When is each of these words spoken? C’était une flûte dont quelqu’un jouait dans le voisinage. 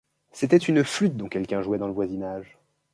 C’était 0.31 0.57
une 0.57 0.83
flûte 0.83 1.15
dont 1.15 1.29
quelqu’un 1.29 1.61
jouait 1.61 1.77
dans 1.77 1.85
le 1.85 1.93
voisinage. 1.93 2.57